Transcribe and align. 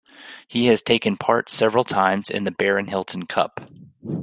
He 0.47 0.65
has 0.65 0.81
taken 0.81 1.15
part 1.15 1.51
several 1.51 1.83
times 1.83 2.31
in 2.31 2.43
the 2.43 2.49
Barron 2.49 2.87
Hilton 2.87 3.27
Cup. 3.27 3.69